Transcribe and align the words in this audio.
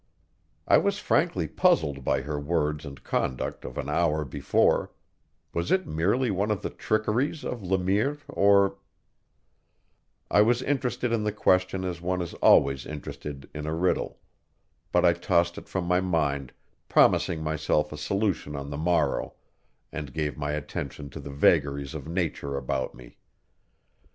I 0.67 0.79
was 0.79 0.97
frankly 0.97 1.47
puzzled 1.47 2.03
by 2.03 2.21
her 2.21 2.39
words 2.39 2.85
and 2.87 3.03
conduct 3.03 3.63
of 3.63 3.77
an 3.77 3.87
hour 3.87 4.25
before; 4.25 4.91
was 5.53 5.69
it 5.71 5.85
merely 5.85 6.31
one 6.31 6.49
of 6.49 6.63
the 6.63 6.71
trickeries 6.71 7.45
of 7.45 7.61
Le 7.61 7.77
Mire 7.77 8.17
or 8.27 8.77
I 10.31 10.41
was 10.41 10.63
interested 10.63 11.13
in 11.13 11.23
the 11.23 11.31
question 11.31 11.83
as 11.85 12.01
one 12.01 12.19
is 12.19 12.33
always 12.33 12.87
interested 12.87 13.47
in 13.53 13.67
a 13.67 13.75
riddle; 13.75 14.17
but 14.91 15.05
I 15.05 15.13
tossed 15.13 15.59
it 15.59 15.69
from 15.69 15.83
my 15.85 16.01
mind, 16.01 16.51
promising 16.89 17.43
myself 17.43 17.91
a 17.91 17.97
solution 17.99 18.55
on 18.55 18.71
the 18.71 18.77
morrow, 18.77 19.35
and 19.91 20.15
gave 20.15 20.35
my 20.35 20.53
attention 20.53 21.11
to 21.11 21.19
the 21.19 21.29
vagaries 21.29 21.93
of 21.93 22.07
nature 22.07 22.57
about 22.57 22.95
me. 22.95 23.19